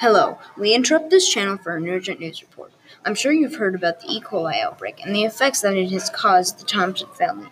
Hello, 0.00 0.38
we 0.56 0.74
interrupt 0.74 1.10
this 1.10 1.28
channel 1.28 1.58
for 1.58 1.76
an 1.76 1.88
urgent 1.88 2.20
news 2.20 2.40
report. 2.40 2.70
I'm 3.04 3.16
sure 3.16 3.32
you've 3.32 3.56
heard 3.56 3.74
about 3.74 3.98
the 3.98 4.06
E. 4.08 4.20
coli 4.20 4.62
outbreak 4.62 5.04
and 5.04 5.12
the 5.12 5.24
effects 5.24 5.60
that 5.62 5.76
it 5.76 5.90
has 5.90 6.08
caused 6.08 6.60
the 6.60 6.64
Thompson 6.64 7.08
family. 7.18 7.48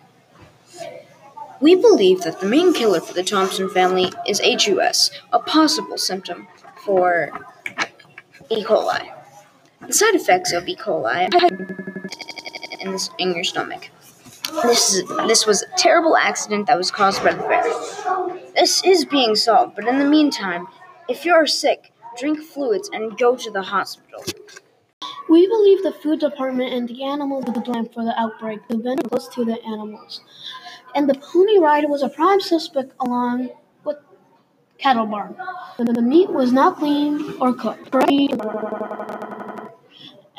We 1.59 1.75
believe 1.75 2.21
that 2.21 2.39
the 2.39 2.45
main 2.45 2.73
killer 2.73 3.01
for 3.01 3.13
the 3.13 3.23
Thompson 3.23 3.69
family 3.69 4.13
is 4.25 4.39
HUS, 4.39 5.11
a 5.33 5.39
possible 5.39 5.97
symptom 5.97 6.47
for 6.85 7.31
E. 8.49 8.63
coli. 8.63 9.11
The 9.85 9.93
side 9.93 10.15
effects 10.15 10.53
of 10.53 10.69
E. 10.69 10.77
coli 10.77 11.27
in, 13.19 13.33
your 13.33 13.43
stomach. 13.43 13.89
This 14.63 14.93
is, 14.93 15.07
this 15.27 15.45
was 15.45 15.63
a 15.63 15.77
terrible 15.77 16.15
accident 16.15 16.67
that 16.67 16.77
was 16.77 16.91
caused 16.91 17.21
by 17.25 17.33
the 17.33 17.43
bear. 17.43 18.53
This 18.55 18.81
is 18.85 19.03
being 19.03 19.35
solved, 19.35 19.75
but 19.75 19.85
in 19.85 19.99
the 19.99 20.05
meantime, 20.05 20.67
if 21.09 21.25
you 21.25 21.33
are 21.33 21.45
sick, 21.45 21.91
drink 22.17 22.41
fluids 22.41 22.89
and 22.93 23.17
go 23.17 23.35
to 23.35 23.51
the 23.51 23.61
hospital. 23.61 24.23
We 25.29 25.47
believe 25.47 25.83
the 25.83 25.91
food 25.91 26.19
department 26.19 26.73
and 26.73 26.87
the 26.87 27.03
animals 27.03 27.45
were 27.45 27.53
to 27.53 27.59
blame 27.59 27.87
for 27.89 28.03
the 28.03 28.17
outbreak. 28.19 28.67
The 28.67 28.77
vendor 28.77 29.03
was 29.11 29.27
close 29.27 29.35
to 29.35 29.45
the 29.45 29.61
animals. 29.63 30.21
And 30.95 31.09
the 31.09 31.15
pony 31.15 31.59
rider 31.59 31.87
was 31.87 32.01
a 32.01 32.09
prime 32.09 32.39
suspect 32.39 32.93
along 32.99 33.49
with 33.83 33.97
cattle 34.77 35.05
barn. 35.05 35.35
The 35.77 36.01
meat 36.01 36.29
was 36.29 36.53
not 36.53 36.77
clean 36.77 37.35
or 37.41 37.53
cooked. 37.53 37.93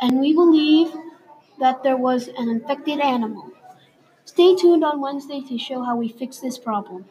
And 0.00 0.20
we 0.20 0.32
believe 0.32 0.88
that 1.58 1.82
there 1.82 1.96
was 1.96 2.28
an 2.28 2.48
infected 2.48 3.00
animal. 3.00 3.50
Stay 4.24 4.54
tuned 4.56 4.84
on 4.84 5.00
Wednesday 5.00 5.42
to 5.48 5.58
show 5.58 5.82
how 5.82 5.96
we 5.96 6.08
fix 6.08 6.38
this 6.38 6.58
problem. 6.58 7.06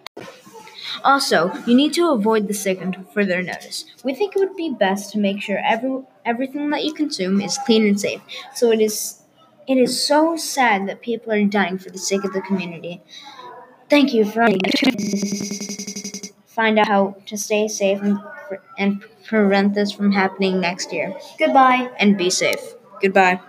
Also, 1.04 1.52
you 1.66 1.76
need 1.76 1.94
to 1.94 2.12
avoid 2.12 2.48
the 2.48 2.54
sick 2.54 2.82
until 2.82 3.04
further 3.04 3.42
notice. 3.42 3.86
We 4.04 4.14
think 4.14 4.36
it 4.36 4.40
would 4.40 4.56
be 4.56 4.70
best 4.70 5.12
to 5.14 5.20
make 5.20 5.42
sure 5.42 5.60
every, 5.64 6.02
everything 6.26 6.70
that 6.72 6.84
you 6.84 6.94
consume 6.94 7.42
is 7.42 7.58
clean 7.66 7.88
and 7.88 8.00
safe. 8.00 8.22
So 8.56 8.72
it 8.72 8.82
is 8.82 9.22
it 9.68 9.78
is 9.78 10.02
so 10.02 10.38
sad 10.38 10.88
that 10.88 11.02
people 11.02 11.34
are 11.34 11.44
dying 11.44 11.78
for 11.78 11.90
the 11.90 11.98
sake 11.98 12.24
of 12.24 12.32
the 12.32 12.42
community. 12.42 13.02
Thank 13.90 14.14
you 14.14 14.26
for 14.26 14.48
find 16.46 16.80
out 16.80 16.88
how 16.88 17.16
to 17.26 17.38
stay 17.38 17.68
safe 17.68 18.02
and, 18.02 18.18
and 18.78 19.04
prevent 19.26 19.74
this 19.74 19.92
from 19.92 20.12
happening 20.12 20.60
next 20.60 20.92
year. 20.92 21.18
Goodbye. 21.38 21.90
And 22.00 22.18
be 22.18 22.30
safe. 22.30 22.74
Goodbye. 23.02 23.40